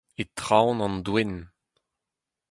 [0.21, 1.33] E traoñ an doenn.